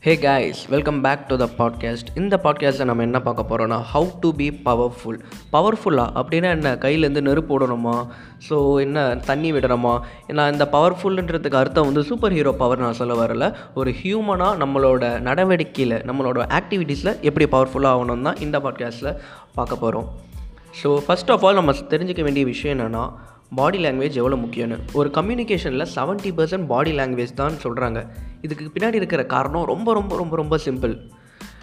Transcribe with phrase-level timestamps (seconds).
[0.00, 4.34] Hey guys welcome back to the podcast இந்த பாட்காஸ்ட்டில் நம்ம என்ன பார்க்க போகிறோன்னா ஹவு டு
[4.34, 5.18] பி பவர்ஃபுல்
[5.52, 6.74] பவர்ஃபுல்லாக அப்படின்னா என்ன?
[6.74, 8.06] கையிலேருந்து நெருப்பு விடணுமா?
[8.48, 9.16] ஸோ என்ன?
[9.16, 10.00] தண்ணி விடணுமா?
[10.26, 13.54] நான் இந்த பவர்ஃபுல்ன்றதுக்கு அர்த்தம் வந்து சூப்பர் ஹீரோ பவர் நான் சொல்ல வரல.
[13.74, 19.16] ஒரு ஹியூமனாக நம்மளோட நடவடிக்கையில் நம்மளோட ஆக்டிவிட்டீஸில் எப்படி பவர்ஃபுல்லாக ஆகணும் தான் இந்த பாட்காஸ்ட்டில்
[19.54, 20.08] பார்க்க போகிறோம்
[20.82, 23.12] ஸோ ஃபர்ஸ்ட் ஆஃப் ஆல் நம்ம தெரிஞ்சுக்க வேண்டிய விஷயம் என்னென்னா
[23.54, 24.78] பாடி லாங்குவேஜ் எவ்வளோ முக்கியம்னு?
[24.92, 28.08] ஒரு கம்யூனிகேஷனில் 70% பர்சன்ட் பாடி லாங்குவேஜ் தான் சொல்கிறாங்க
[28.40, 31.10] இதுக்கு பின்னாடி இருக்கிற காரணம் ரொம்ப ரொம்ப ரொம்ப ரொம்ப சிம்பிள்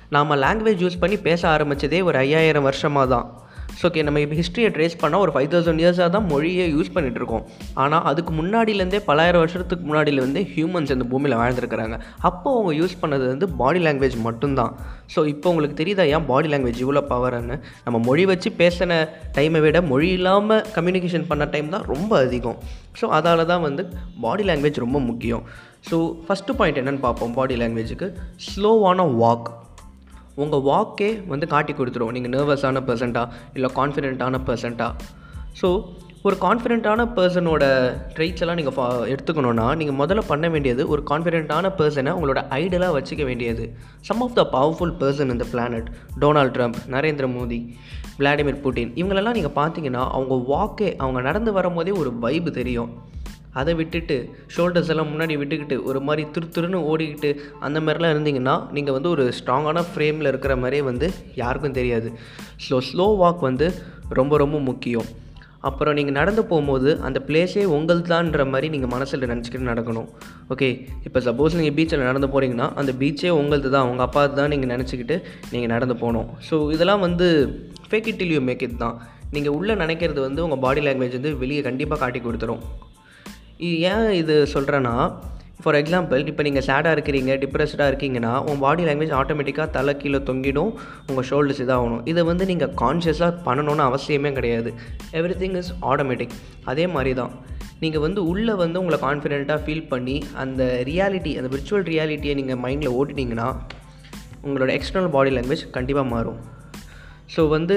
[0.09, 3.44] நாம் லாங்குவேஜ் யூஸ் பண்ணி பேச ஆரம்பித்ததே ஒரு ஐயாயிரம் வருஷமாக தான்.
[3.79, 7.19] ஸோ ஓகே நம்ம இப்போ ஹிஸ்ட்ரியை ட்ரேஸ் பண்ணால் ஒரு ஃபைவ் தௌசண்ட் இயர்ஸாக தான் மொழியை யூஸ் பண்ணிகிட்டு
[7.21, 7.43] இருக்கோம்.
[7.83, 11.97] ஆனால் அதுக்கு முன்னாடியிலேருந்தே பலாயிரம் வருஷத்துக்கு முன்னாடியிலேருந்தே ஹியூமன்ஸ் இந்த பூமியில் வாழ்ந்துருக்கிறாங்க.
[12.29, 14.71] அப்போ அவங்க யூஸ் பண்ணது வந்து பாடி லாங்குவேஜ் மட்டும்தான்.
[15.15, 17.57] ஸோ இப்போ உங்களுக்கு தெரியுதா ஏன் பாடி லாங்குவேஜ் இவ்வளோ பவர்னு
[17.87, 19.01] நம்ம மொழி வச்சு பேசின
[19.37, 22.57] டைமை விட மொழி இல்லாமல் கம்யூனிகேஷன் பண்ண டைம் தான் ரொம்ப அதிகம்.
[23.01, 23.85] ஸோ அதால் தான் வந்து
[24.25, 25.43] பாடி லாங்குவேஜ் ரொம்ப முக்கியம்.
[25.89, 28.07] ஸோ ஃபஸ்ட்டு பாயிண்ட் என்னென்னு பார்ப்போம் பாடி லாங்குவேஜுக்கு
[28.47, 29.49] ஸ்லோவான வாக்
[30.43, 32.15] உங்கள் வாக்கே வந்து காட்டி கொடுத்துரும்.
[32.15, 33.23] நீங்கள் நர்வஸான பர்சன்ட்டா
[33.57, 34.89] இல்லை கான்ஃபிடென்ட்டான பர்சன்ட்டா
[35.61, 35.69] ஸோ
[36.27, 37.63] ஒரு கான்ஃபிடென்ட்டான பர்சனோட
[38.15, 43.23] ட்ரைட்ஸ் எல்லாம் நீங்கள் ஃபா எடுத்துக்கணுன்னா நீங்கள் முதல்ல பண்ண வேண்டியது ஒரு கான்ஃபிடென்ட்டான பர்சனை உங்களோட ஐடலாக வச்சுக்க
[43.29, 43.65] வேண்டியது.
[44.07, 45.89] Some of the powerful person இந்த planet
[46.23, 47.59] Donald Trump Narendra Modi
[48.19, 52.91] Vladimir Putin இவங்களெல்லாம் நீங்கள் பார்த்தீங்கன்னா அவங்க வாக்கே அவங்க நடந்து வரும்போதே ஒரு வைப்பு தெரியும்.
[53.61, 54.17] அதை விட்டுட்டு
[54.55, 57.29] ஷோல்டர்ஸ் எல்லாம் முன்னாடி விட்டுக்கிட்டு ஒரு மாதிரி திரு துருன்னு ஓடிக்கிட்டு
[57.67, 61.09] அந்த மாதிரிலாம் இருந்தீங்கன்னா நீங்கள் வந்து ஒரு ஸ்ட்ராங்கான ஃப்ரேமில் இருக்கிற மாதிரியே வந்து
[61.41, 62.09] யாருக்கும் தெரியாது.
[62.67, 63.67] ஸோ ஸ்லோ வாக் வந்து
[64.19, 65.07] ரொம்ப ரொம்ப முக்கியம்.
[65.67, 70.09] அப்புறம் நீங்கள் நடந்து போகும்போது அந்த பிளேஸே உங்கள்தான்ற மாதிரி நீங்கள் மனசில் நினச்சிக்கிட்டு நடக்கணும்.
[70.53, 70.67] ஓகே
[71.07, 75.15] இப்போ சப்போஸ் நீங்கள் பீச்சில் நடந்து போகிறீங்கன்னா அந்த பீச்சே உங்களது தான் உங்கள் அப்பா தான் நீங்கள் நினச்சிக்கிட்டு
[75.53, 76.27] நீங்கள் நடந்து போகணும்.
[76.49, 77.29] ஸோ இதெல்லாம் வந்து
[77.89, 78.97] fake it till you make it தான்.
[79.37, 82.61] நீங்கள் உள்ளே நினைக்கிறது வந்து உங்கள் பாடி லாங்குவேஜ் வந்து வெளியே கண்டிப்பாக காட்டி கொடுத்துரும்.
[83.63, 84.93] இது ஏன் இது சொல்கிறேன்னா
[85.63, 90.71] ஃபார் எக்ஸாம்பிள் இப்போ நீங்கள் சேடாக இருக்கிறீங்க டிப்ரெஸ்டாக இருக்கீங்கன்னா உங்கள் பாடி லாங்குவேஜ் ஆட்டோமேட்டிக்காக தலை கீழே தொங்கிடும்
[91.09, 92.01] உங்கள் ஷோல்டர்ஸ் இதாகணும்.
[92.11, 94.71] இதை வந்து நீங்கள் கான்ஷியஸாக பண்ணணும்னு அவசியமே கிடையாது.
[95.19, 96.35] எவ்ரி திங் இஸ் ஆட்டோமேட்டிக்
[96.71, 97.31] அதே மாதிரி தான்
[97.83, 102.95] நீங்கள் வந்து உள்ளே வந்து உங்களை கான்ஃபிடென்ட்டாக ஃபீல் பண்ணி அந்த ரியாலிட்டி அந்த விர்ச்சுவல் ரியாலிட்டியை நீங்கள் மைண்டில்
[102.99, 103.47] ஓட்டினீங்கன்னா
[104.47, 106.39] உங்களோட எக்ஸ்டர்னல் பாடி லாங்குவேஜ் கண்டிப்பாக மாறும்.
[107.35, 107.75] ஸோ வந்து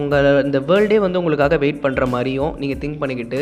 [0.00, 3.40] உங்கள் இந்த வேர்ல்டே வந்து உங்களுக்காக வெயிட் பண்ணுற மாதிரியும் நீங்கள் திங்க் பண்ணிக்கிட்டு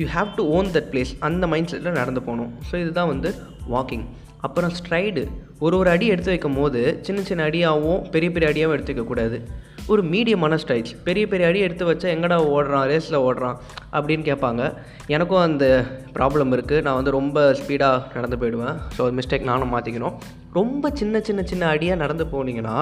[0.00, 2.52] you have to own that place அந்த மைண்ட் செட்டில் நடந்து போகணும்.
[2.68, 3.30] ஸோ இதுதான் வந்து
[3.74, 4.06] வாக்கிங்
[4.46, 5.22] அப்புறம் ஸ்ட்ரைடு
[5.64, 9.38] ஒரு ஒரு அடி எடுத்து வைக்கும் போது சின்ன சின்ன அடியாகவும் பெரிய பெரிய அடியாகவும் எடுத்து வைக்கக்கூடாது.
[9.92, 12.84] ஒரு மீடியமான ஸ்டைல்ஸ் பெரிய பெரிய அடி எடுத்து வச்சா எங்கடா ஓடுறான்?
[12.90, 13.56] ரேஸில் ஓடுறான்?
[13.96, 14.62] அப்படின்னு கேட்பாங்க.
[15.06, 15.64] எனக்கும் அந்த
[16.14, 18.76] ப்ராப்ளம் இருக்குது நான் வந்து ரொம்ப ஸ்பீடாக நடந்து போயிடுவேன்.
[18.94, 20.14] ஸோ அது மிஸ்டேக் நானும் மாற்றிக்கணும்
[20.52, 22.76] ரொம்ப சின்ன சின்ன சின்ன அடியாக நடந்து போனீங்கன்னா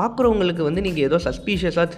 [0.00, 1.88] பார்க்குறவங்களுக்கு வந்து நீங்கள் ஏதோ சஸ்பீஷியஸாக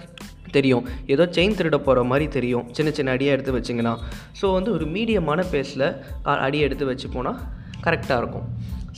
[0.57, 0.85] தெரியும்.
[1.13, 2.65] ஏதோ செயின் திருட போகிற மாதிரி தெரியும்.
[2.71, 3.95] சின்ன சின்ன அடியாக எடுத்து வச்சிங்கன்னா.
[4.41, 5.87] ஸோ வந்து ஒரு மீடியமான பேஸில்
[6.45, 7.39] அடியை எடுத்து வச்சு போனால்
[7.87, 8.47] கரெக்டாக இருக்கும்.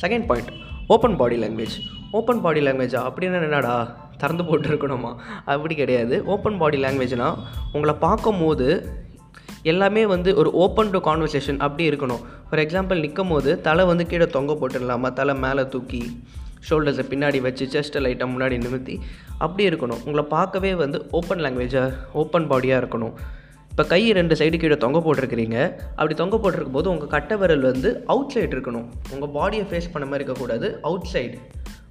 [0.03, 0.53] Second point
[0.87, 1.75] open body language
[2.19, 3.75] open body லாங்குவேஜா அப்படின்னா என்னடா?
[4.23, 5.13] திறந்து போட்டு இருக்கணுமா
[5.53, 6.17] அப்படி கிடையாது.
[6.35, 7.39] ஓப்பன் பாடி லாங்குவேஜ்னால்
[7.75, 8.67] உங்களை பார்க்கும் போது
[9.71, 12.23] எல்லாமே வந்து ஒரு ஓப்பன் டு கான்வர்சேஷன் அப்படி இருக்கணும்.
[12.47, 15.09] ஃபார் எக்ஸாம்பிள் நிற்கும் போது தலை வந்து கீழே தொங்க போட்டுடலாமா?
[15.19, 16.01] தலை மேலே தூக்கி
[16.67, 18.95] ஷோல்டர்ஸை பின்னாடி வச்சு செஸ்ட்டை லைட்டாக முன்னாடி நிமித்தி
[19.45, 20.01] அப்படி இருக்கணும்.
[20.07, 23.15] உங்களை பார்க்கவே வந்து ஓப்பன் லாங்குவேஜாக ஓப்பன் பாடியாக இருக்கணும்.
[23.71, 25.57] இப்போ கை ரெண்டு சைடு கீழே தொங்க போட்டிருக்கிறீங்க.
[25.97, 30.07] அப்படி தொங்க போட்டிருக்கும் போது உங்கள் கட்டை விரல் வந்து அவுட் சைடு இருக்கணும் உங்கள் பாடியை ஃபேஸ் பண்ண
[30.11, 31.37] மாதிரி இருக்கக்கூடாது அவுட் சைடு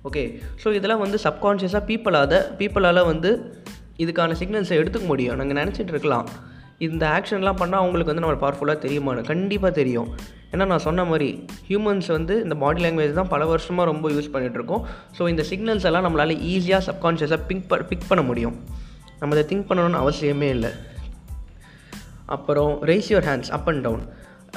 [0.08, 0.22] ஓகே
[0.62, 3.30] ஸோ இதெல்லாம் வந்து சப்கான்ஷியஸாக பீப்புளாத பீப்புளால் வந்து
[4.02, 5.36] இதுக்கான சிக்னல்ஸை எடுத்துக்க முடியும்.
[5.40, 6.26] நாங்கள் நினச்சிட்டு இருக்கலாம்.
[6.86, 10.08] இந்த ஆக்ஷன்லாம் பண்ணால் அவங்களுக்கு வந்து நம்ம பவர்ஃபுல்லாக தெரியுமான்னு கண்டிப்பாக தெரியும்.
[10.52, 11.28] ஏன்னா நான் சொன்ன மாதிரி
[11.68, 14.82] ஹியூமன்ஸ் வந்து இந்த பாடி லாங்குவேஜ் தான் பல வருஷமாக ரொம்ப யூஸ் பண்ணிகிட்ருக்கோம்
[15.18, 18.56] ஸோ இந்த சிக்னல்ஸ் எல்லாம் நம்மளால் ஈஸியாக சப்கான்ஷியஸாக பிக் ப பிக் பண்ண முடியும்.
[19.20, 20.72] நம்ம அதை திங்க் பண்ணணும்னு அவசியமே இல்லை.
[22.36, 24.04] அப்புறம் raise your hands up and down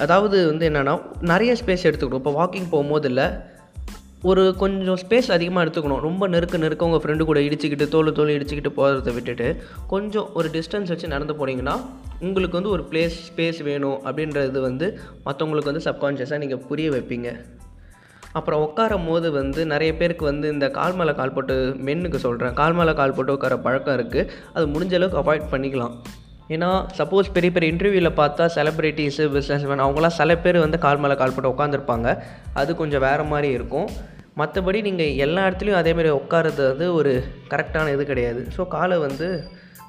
[0.03, 0.93] அதாவது வந்து என்னென்னா
[1.31, 3.27] நிறைய ஸ்பேஸ் எடுத்துக்கணும் இப்போ வாக்கிங் போகும்போது இல்லை
[4.29, 6.01] ஒரு கொஞ்சம் ஸ்பேஸ் அதிகமாக எடுத்துக்கணும்.
[6.05, 9.47] ரொம்ப நெருக்க நெருக்க உங்கள் ஃப்ரெண்டு கூட இடிச்சிக்கிட்டு தோல் தோல் இடிச்சிக்கிட்டு போகிறத விட்டுட்டு
[9.93, 11.75] கொஞ்சம் ஒரு டிஸ்டன்ஸ் வச்சு நடந்து போனீங்கன்னா
[12.27, 14.87] உங்களுக்கு வந்து ஒரு பிளேஸ் ஸ்பேஸ் வேணும் அப்படின்றது வந்து
[15.27, 17.29] மற்றவங்களுக்கு வந்து சப்கான்ஷியஸாக நீங்கள் புரிய வைப்பீங்க.
[18.39, 21.55] அப்புறம் உட்காரும் போது வந்து நிறைய பேருக்கு வந்து இந்த கால் மேலே கால் போட்டு
[21.89, 25.93] மென்னுக்கு சொல்கிறேன் கால் மேலே கால் போட்டு உட்கார பழக்கம் இருக்குது அது முடிஞ்ச அளவுக்கு அவாய்ட் பண்ணிக்கலாம்.
[26.55, 31.15] ஏன்னா சப்போஸ் பெரிய பெரிய இன்டர்வியூவில் பார்த்தா செலிப்ரிட்டிஸு பிஸ்னஸ் மேன் அவங்களாம் சில பேர் வந்து கால் மேலே
[31.21, 32.09] கால் போட்டு உட்காந்துருப்பாங்க
[32.61, 33.87] அது கொஞ்சம் வேறு மாதிரி இருக்கும்.
[34.39, 37.11] மற்றபடி நீங்கள் எல்லா இடத்துலையும் அதேமாதிரி உட்காரது வந்து ஒரு
[37.51, 38.41] கரெக்டான இது கிடையாது.
[38.55, 39.27] ஸோ காலை வந்து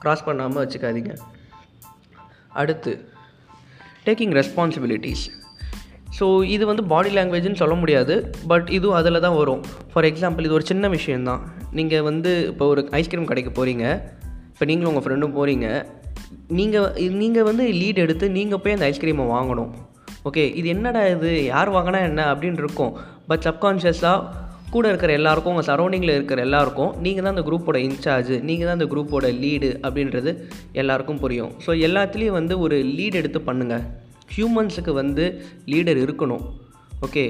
[0.03, 1.15] க்ராஸ் பண்ணாமல் வச்சுக்காதீங்க.
[2.63, 2.93] அடுத்து
[4.07, 5.25] டேக்கிங் ரெஸ்பான்சிபிலிட்டிஸ்
[6.19, 8.15] ஸோ இது வந்து பாடி லாங்குவேஜ்னு சொல்ல முடியாது
[8.51, 9.63] பட் இதுவும் அதில் தான் வரும்.
[9.93, 11.43] ஃபார் எக்ஸாம்பிள் இது ஒரு சின்ன விஷயந்தான்
[11.79, 13.85] நீங்கள் வந்து இப்போ ஒரு ஐஸ்கிரீம் கடைக்கு போகிறீங்க
[14.53, 15.67] இப்போ நீங்களும் உங்கள் ஃப்ரெண்டும் போகிறீங்க
[16.59, 16.89] நீங்கள்
[17.23, 19.73] நீங்கள் வந்து லீட் எடுத்து நீங்கள் போய் அந்த ஐஸ்கிரீமை வாங்கணும்.
[20.29, 21.33] ஓகே இது என்னடா இது?
[21.45, 22.23] யார் வாங்கினா என்ன?
[22.35, 22.95] அப்படின்னு இருக்கும்.
[23.31, 24.45] பட் சப்கான்ஷியஸாக
[24.75, 28.89] கூட இருக்கிற எல்லாருக்கும் உங்கள் சரௌண்டிங்கில் இருக்கிற எல்லாருக்கும் நீங்கள் தான் அந்த குரூப்போட இன்சார்ஜ் நீங்கள் தான் அந்த
[28.93, 30.31] குரூப்போட லீடு அப்படின்றது
[30.81, 31.53] எல்லாருக்கும் புரியும்.
[31.67, 33.85] ஸோ எல்லாத்துலேயும் வந்து ஒரு லீடு எடுத்து பண்ணுங்கள்
[34.37, 35.27] ஹியூமன்ஸுக்கு வந்து
[35.73, 36.45] லீடர் இருக்கணும்.
[37.07, 37.25] ஓகே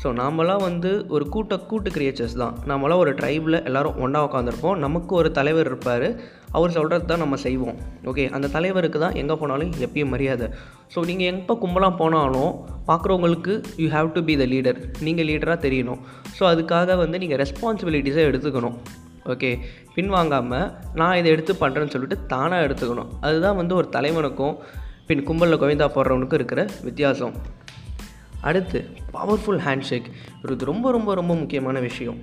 [0.00, 2.54] ஸோ நாமெல்லாம் வந்து ஒரு கூட்ட கூட்டு கிரியேச்சர்ஸ் தான்.
[2.70, 6.06] நாமெல்லாம் ஒரு ட்ரைபில் எல்லோரும் ஒன்றா உட்காந்துருப்போம் நமக்கு ஒரு தலைவர் இருப்பார்.
[6.56, 7.76] அவர் சொல்கிறது தான் நம்ம செய்வோம்.
[8.10, 10.48] ஓகே அந்த தலைவருக்கு தான் எங்கே போனாலும் எப்பயும் மரியாதை.
[10.94, 12.52] ஸோ நீங்கள் எப்போ கும்பலாக போனாலும்
[12.90, 16.02] பார்க்குறவங்களுக்கு you have to be the leader நீங்கள் லீடராக தெரியணும்.
[16.38, 18.76] ஸோ அதுக்காக வந்து நீங்கள் ரெஸ்பான்சிபிலிட்டிஸை எடுத்துக்கணும்.
[19.32, 19.50] ஓகே
[19.96, 20.68] பின்வாங்காமல்
[21.00, 23.10] நான் இதை எடுத்து பண்ணுறேன்னு சொல்லிட்டு தானாக எடுத்துக்கணும்.
[23.26, 24.56] அதுதான் வந்து ஒரு தலைவனுக்கும்
[25.08, 27.34] பின் கும்பலில் கோவிந்தா போடுறவனுக்கும் இருக்கிற வித்தியாசம்.
[28.48, 28.78] அடுத்து
[29.16, 30.08] பவர்ஃபுல் ஹேண்ட்ஷேக்
[30.54, 32.20] இது ரொம்ப ரொம்ப ரொம்ப முக்கியமான விஷயம்.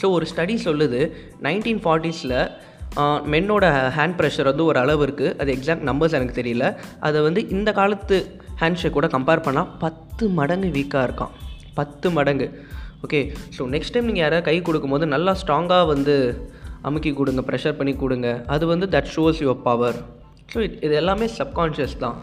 [0.00, 1.00] ஸோ ஒரு ஸ்டடி சொல்லுது
[1.46, 2.36] நைன்டீன் ஃபார்ட்டிஸில்
[3.32, 3.64] மென்னோட
[3.96, 6.64] ஹேண்ட் ப்ரெஷர் வந்து ஒரு அளவு இருக்குது அது எக்ஸாக்ட் நம்பர்ஸ் எனக்கு தெரியல.
[7.06, 8.16] அதை வந்து இந்த காலத்து
[8.62, 11.32] ஹேண்ட்ஷேக் கூட கம்பேர் பண்ணால் பத்து மடங்கு வீக்காக இருக்கான்
[11.78, 12.48] பத்து மடங்கு.
[13.06, 13.20] ஓகே
[13.56, 16.14] ஸோ நெக்ஸ்ட் டைம் நீங்கள் யாராவது கை கொடுக்கும்போது நல்லா ஸ்ட்ராங்காக வந்து
[16.88, 18.28] அமுக்கி கொடுங்க ப்ரெஷர் பண்ணி கொடுங்க.
[18.54, 19.98] அது வந்து that shows your power
[20.52, 22.16] so இது எல்லாமே சப்கான்ஷியஸ் தான்.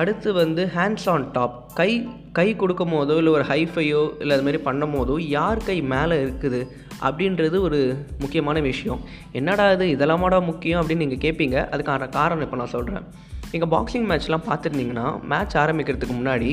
[0.00, 1.90] அடுத்து வந்து ஹேண்ட்ஸ் ஆன் டாப் கை
[2.38, 6.60] கை கொடுக்கும் போதோ இல்லை ஒரு ஹைஃபையோ இல்லை அது மாதிரி பண்ணும் போதோ யார் கை மேலே இருக்குது
[7.06, 7.80] அப்படின்றது ஒரு
[8.22, 9.00] முக்கியமான விஷயம்.
[9.38, 13.06] என்னடா இது இதெல்லாமாடா முக்கியம் அப்படின்னு நீங்கள் கேட்பீங்க அதுக்கான காரணம் இப்போ நான் சொல்கிறேன்
[13.52, 16.50] நீங்கள் பாக்ஸிங் மேட்ச்லாம் பார்த்துருந்தீங்கன்னா மேட்ச் ஆரம்பிக்கிறதுக்கு முன்னாடி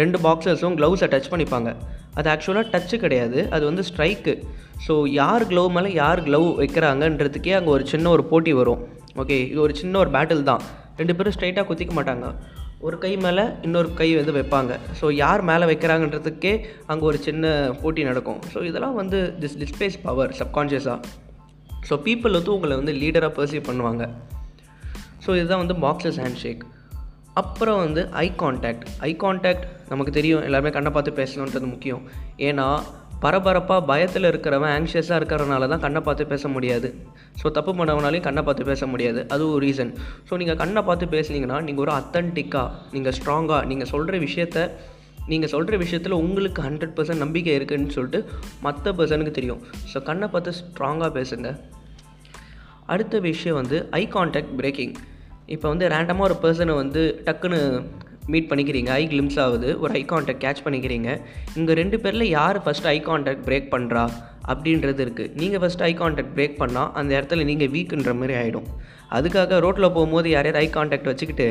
[0.00, 1.70] ரெண்டு பாக்ஸர்ஸும் க்ளவுஸை டச் பண்ணிப்பாங்க.
[2.18, 3.38] அது ஆக்சுவலாக டச்சு கிடையாது.
[3.56, 4.34] அது வந்து ஸ்ட்ரைக்கு
[4.86, 8.82] ஸோ யார் க்ளவ் மேலே யார் க்ளவ் வைக்கிறாங்கன்றதுக்கே அங்கே ஒரு சின்ன ஒரு போட்டி வரும்.
[9.22, 10.62] ஓகே இது ஒரு சின்ன ஒரு பேட்டில் தான்.
[11.00, 12.26] ரெண்டு பேரும் ஸ்ட்ரைட்டாக குத்திக்க மாட்டாங்க.
[12.86, 14.72] ஒரு கை மேலே இன்னொரு கை வந்து வைப்பாங்க.
[15.00, 16.52] ஸோ யார் மேலே வைக்கிறாங்கன்றதுக்கே
[16.86, 17.44] அங்கே ஒரு சின்ன
[17.82, 18.40] போட்டி நடக்கும்.
[18.54, 20.98] ஸோ இதெல்லாம் வந்து திஸ் டிஸ்பிளேஸ் பவர் சப்கான்ஷியஸாக
[21.88, 24.04] ஸோ பீப்புள் வந்து உங்களை வந்து லீடராக பர்சீவ் பண்ணுவாங்க.
[25.26, 26.64] ஸோ இதுதான் வந்து பாக்ஸஸ் ஹேண்ட் ஷேக்
[27.42, 30.42] அப்புறம் வந்து ஐ கான்டாக்ட் ஐ கான்டாக்ட் நமக்கு தெரியும்.
[30.42, 32.02] எல்லாருமே கண்ணை பார்த்து பேசணுன்றது முக்கியம்.
[32.38, 32.66] ஏன்னா
[33.24, 36.88] பரபரப்பாக பயத்தில் இருக்கிறவன் ஆங்ஷியஸாக இருக்கிறனால தான் கண்ணை பார்த்து பேச முடியாது.
[37.40, 39.20] ஸோ தப்பு பண்ணவனாலையும் கண்ணை பார்த்து பேச முடியாது.
[39.34, 39.92] அது ஒரு ரீசன்
[40.28, 44.66] ஸோ நீங்கள் கண்ணை பார்த்து பேசுனீங்கன்னா நீங்கள் ஒரு அத்தன்டிக்காக நீங்கள் ஸ்ட்ராங்காக நீங்கள் சொல்கிற விஷயத்த
[45.32, 48.20] நீங்கள் சொல்கிற விஷயத்தில் உங்களுக்கு ஹண்ட்ரட் பர்சன்ட் நம்பிக்கை இருக்குதுன்னு சொல்லிட்டு
[48.66, 49.60] மற்ற பர்சனுக்கு தெரியும்.
[49.92, 51.50] ஸோ கண்ணை பார்த்து ஸ்ட்ராங்காக பேசுங்க.
[52.94, 54.94] அடுத்த விஷயம் வந்து ஐ கான்டாக்ட் பிரேக்கிங்
[55.54, 57.60] இப்போ வந்து ரேண்டமாக ஒரு பர்சனை வந்து டக்குன்னு
[58.32, 58.90] மீட் பண்ணிக்கிறீங்க.
[59.00, 59.68] ஐ கிளிம்ஸ் ஆகுது.
[59.82, 61.08] ஒரு ஐ கான்டாக்ட் கேட்ச் பண்ணிக்கிறீங்க.
[61.58, 64.04] இங்கே ரெண்டு பேரில் யார் ஃபஸ்ட்டு ஐ கான்டாக்ட் பிரேக் பண்ணுறா
[64.52, 68.68] அப்படின்றது இருக்குது நீங்கள் ஃபஸ்ட்டு ஐ கான்டாக்ட் பிரேக் பண்ணால் அந்த இடத்துல நீங்கள் வீக்குன்ற மாதிரி ஆகிடும்
[69.18, 71.48] அதுக்காக ரோட்டில் போகும்போது யாரையாவது ஐ கான்டாக்ட் வச்சுக்கிட்டு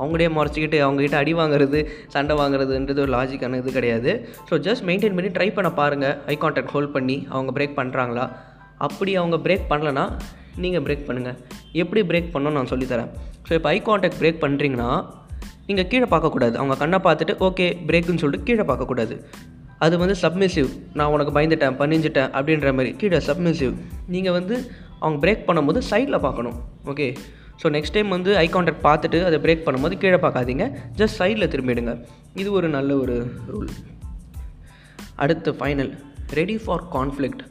[0.00, 1.78] அவங்களே முறைச்சிக்கிட்டு அவங்ககிட்ட அடி வாங்குறது
[2.14, 4.10] சண்டை வாங்குறதுன்றது ஒரு லாஜிக்கான இது கிடையாது.
[4.48, 8.26] ஸோ ஜஸ்ட் மெயின்டைன் பண்ணி ட்ரை பண்ண பாருங்கள் ஐ கான்டாக்ட் ஹோல்ட் பண்ணி அவங்க பிரேக் பண்ணுறாங்களா
[8.86, 10.04] அப்படி அவங்க பிரேக் பண்ணலன்னா
[10.64, 11.36] நீங்கள் பிரேக் பண்ணுங்கள்
[11.82, 13.10] எப்படி பிரேக் பண்ணோன்னு நான் சொல்லித்தரேன்.
[13.48, 14.90] ஸோ இப்போ ஐ கான்டாக்ட் பிரேக் பண்ணுறீங்கன்னா
[15.70, 16.54] நீங்கள் கீழே பார்க்கக்கூடாது.
[16.60, 19.16] அவங்க கண்ணை பார்த்துட்டு ஓகே பிரேக்குன்னு சொல்லிட்டு கீழே பார்க்கக்கூடாது.
[19.84, 23.74] அது வந்து சப்மிசிவ் நான் உனக்கு பயந்துட்டேன் பணிஞ்சிட்டேன் அப்படின்ற மாதிரி கீழே சப்மிசிவ்
[24.14, 24.56] நீங்கள் வந்து
[25.02, 26.56] அவங்க பிரேக் பண்ணும்போது சைடில் பார்க்கணும்.
[26.92, 27.06] ஓகே?
[27.60, 30.66] ஸோ நெக்ஸ்ட் டைம் வந்து ஐ கான்டாக்ட் பார்த்துட்டு அதை பிரேக் பண்ணும்போது கீழே பார்க்காதீங்க.
[31.00, 31.92] ஜஸ்ட் சைடில் திரும்பிடுங்க.
[32.42, 33.16] இது ஒரு நல்ல ஒரு
[33.52, 33.70] ரூல்
[35.24, 35.92] அடுத்து ஃபைனல்
[36.38, 37.42] ரெடி ஃபார் கான்ஃப்ளிக்ட்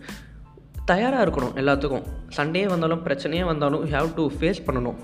[0.92, 2.06] தயாராக இருக்கணும் எல்லாத்துக்கும்.
[2.38, 5.00] சண்டையே வந்தாலும் பிரச்சனையே வந்தாலும் யூ ஹாவ் டு ஃபேஸ் பண்ணணும்.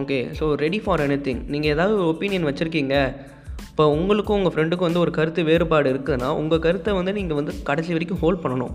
[0.00, 2.94] Okay so ready for anything நீங்கள் ஏதாவது ஒரு ஒப்பீனியன் வச்சுருக்கீங்க.
[3.70, 7.92] இப்போ உங்களுக்கும் உங்கள் ஃப்ரெண்டுக்கும் வந்து ஒரு கருத்து வேறுபாடு இருக்குதுன்னா உங்கள் கருத்தை வந்து நீங்கள் வந்து கடைசி
[7.96, 8.74] வரைக்கும் ஹோல்ட் பண்ணணும்.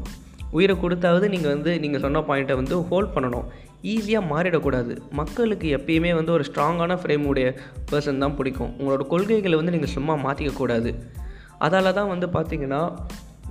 [0.58, 3.46] உயிரை கொடுத்தாவது நீங்கள் வந்து நீங்கள் சொன்ன பாயிண்ட்டை வந்து ஹோல்ட் பண்ணணும்.
[3.94, 4.94] ஈஸியாக மாறிடக்கூடாது.
[5.20, 7.48] மக்களுக்கு எப்பயுமே வந்து ஒரு ஸ்ட்ராங்கான ஃப்ரேம் உடைய
[7.92, 8.72] பர்சன் தான் பிடிக்கும்.
[8.80, 10.92] உங்களோட கொள்கைகளை வந்து நீங்கள் சும்மா மாற்றிக்கக்கூடாது
[11.68, 12.82] அதால் தான் வந்து பார்த்திங்கன்னா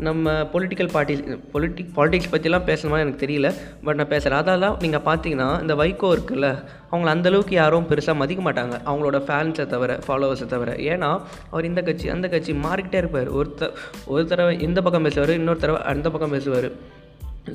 [0.06, 3.48] நம்ம பொலிட்டிக்கல் பார்ட்டிஸ் பொலிட்டிக் பாலிட்டிக்ஸ் பற்றிலாம் பேசணுமா எனக்கு தெரியல.
[3.86, 6.48] பட் நான் பேசுகிறேன் அதெல்லாம் நீங்கள் பார்த்தீங்கன்னா இந்த வைகோ இருக்குல்ல
[6.90, 8.76] அவங்கள அந்தளவுக்கு யாரும் பெருசாக மதிக்க மாட்டாங்க.
[8.88, 10.70] அவங்களோட ஃபேன்ஸை தவிர ஃபாலோவர்ஸை தவிர.
[10.92, 11.10] ஏன்னா
[11.50, 13.30] அவர் இந்த கட்சி அந்த கட்சி மாறிக்கிட்டே இருப்பார்.
[13.40, 13.74] ஒருத்தர்
[14.12, 16.68] ஒரு தடவை இந்த பக்கம் பேசுவார் இன்னொரு தடவை அந்த பக்கம் பேசுவார்.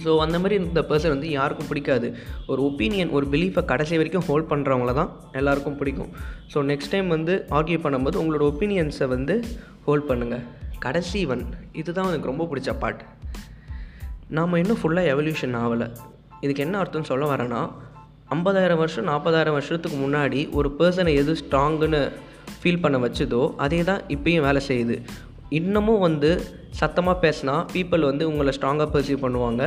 [0.03, 2.07] ஸோ அந்த மாதிரி இந்த பர்சன் வந்து யாருக்கும் பிடிக்காது.
[2.51, 5.11] ஒரு ஒப்பீனியன் ஒரு பிலீஃபை கடைசி வரைக்கும் ஹோல்ட் பண்ணுறவங்கள தான்
[5.41, 6.11] எல்லாருக்கும் பிடிக்கும்.
[6.53, 9.35] ஸோ நெக்ஸ்ட் டைம் வந்து ஆர்கியூ பண்ணும்போது உங்களோட ஒப்பீனியன்ஸை வந்து
[9.87, 10.45] ஹோல்ட் பண்ணுங்கள்
[10.83, 11.43] கடைசி ஒன்
[11.81, 13.01] இதுதான் எனக்கு ரொம்ப பிடிச்ச பாட்
[14.37, 15.87] நாம் இன்னும் ஃபுல்லாக எவல்யூஷன் ஆகலை.
[16.43, 17.61] இதுக்கு என்ன அர்த்தம்னு சொல்ல வரேன்னா
[18.35, 22.01] ஐம்பதாயிரம் வருஷம் நாற்பதாயிரம் வருஷத்துக்கு முன்னாடி ஒரு பர்சனை எது ஸ்ட்ராங்குன்னு
[22.61, 24.95] ஃபீல் பண்ண வச்சதோ அதே தான் இப்பயும் வேலை செய்யுது.
[25.59, 26.29] இன்னமும் வந்து
[26.79, 29.63] சத்தமாக பேசினா பீப்புள் வந்து உங்களை ஸ்ட்ராங்காக பர்சீவ் பண்ணுவாங்க.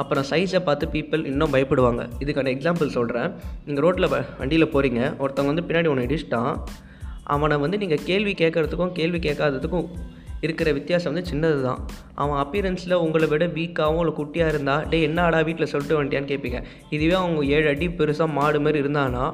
[0.00, 2.02] அப்புறம் சைஸை பார்த்து பீப்புள் இன்னும் பயப்படுவாங்க.
[2.22, 3.30] இதுக்கான எக்ஸாம்பிள் சொல்கிறேன்
[3.66, 6.52] நீங்கள் ரோட்டில் வண்டியில் போகிறீங்க ஒருத்தவங்க வந்து பின்னாடி ஒன்று இடிச்சிட்டான்.
[7.34, 9.88] அவனை வந்து நீங்கள் கேள்வி கேட்குறதுக்கும் கேள்வி கேட்காததுக்கும்
[10.46, 11.80] இருக்கிற வித்தியாசம் வந்து சின்னது தான்
[12.22, 16.60] அவன் அப்பியரன்ஸில் உங்களை விட வீக்காகவும் இல்லை குட்டியாக இருந்தால் டே என்ன ஆடா வீட்டில் சொல்லிட்டு வந்துட்டியான்னு கேட்பீங்க.
[16.96, 19.24] இதுவே அவங்க ஏழு அடி பெருசாக மாடு மாதிரி இருந்தானா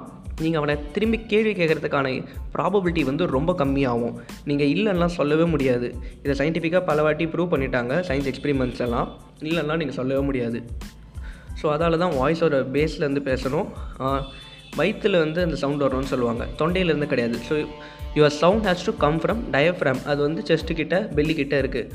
[0.45, 2.09] நீங்கள் அவனை திரும்பி கேள்வி கேட்குறதுக்கான
[2.55, 4.17] ப்ராபபிலிட்டி வந்து ரொம்ப கம்மியாகும்.
[4.49, 5.89] நீங்கள் இல்லைன்னா சொல்லவே முடியாது.
[6.25, 9.09] இதை சயின்டிஃபிக்காக பல வாட்டி ப்ரூவ் பண்ணிட்டாங்க சயின்ஸ் எக்ஸ்பெரிமெண்ட்ஸ் எல்லாம்.
[9.49, 10.61] இல்லைன்னா நீங்கள் சொல்லவே முடியாது.
[11.61, 13.69] ஸோ அதால் தான் வாய்ஸோட பேஸ்லேருந்து பேசணும்.
[14.77, 16.45] வயிற்றில் வந்து அந்த சவுண்ட் வரணும்னு சொல்லுவாங்க.
[16.61, 17.39] தொண்டையிலேருந்து கிடையாது.
[17.49, 17.55] So
[18.17, 21.89] your sound has to come from diaphragm அது வந்து செஸ்ட்டு கிட்ட பெல்லி இருக்குது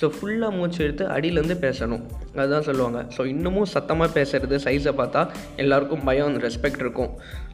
[0.00, 2.02] ஸோ ஃபுல்லாக மூச்சு எடுத்து அடியிலேருந்து பேசணும்.
[2.40, 3.00] அதுதான் சொல்லுவாங்க.
[3.16, 5.22] ஸோ இன்னமும் சத்தமாக பேசுகிறது சைஸை பார்த்தா
[5.56, 7.10] எல்லாருக்கும் பயம் அந்த ரெஸ்பெக்ட் இருக்கும்.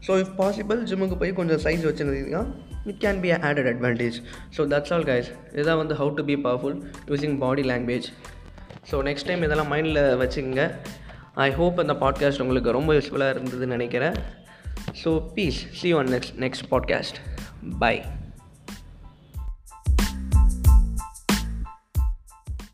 [0.07, 2.45] ஸோ இஃப் பாசிபிள் ஜிம்முக்கு போய் கொஞ்சம் சைஸ் வச்சுருந்தீங்கன்னா
[2.91, 4.19] it can be added advantage
[4.57, 6.79] so that's all guys இதான் வந்து how to be powerful
[7.11, 8.09] using body language
[8.91, 10.65] so next time இதெல்லாம் மைண்டில் வச்சுக்கோங்க.
[11.47, 14.17] ஐ ஹோப் அந்த பாட்காஸ்ட் உங்களுக்கு ரொம்ப யூஸ்ஃபுல்லாக இருந்ததுன்னு நினைக்கிறேன்.
[14.95, 15.67] So, peace.
[15.75, 17.15] See you on next next podcast.
[17.63, 18.20] Bye.